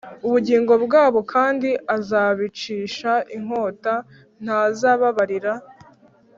ubugingo 0.27 0.73
bwabo 0.85 1.19
kandi 1.33 1.69
azabicisha 1.95 3.13
inkota 3.35 3.93
Ntazabababarira 4.43 5.53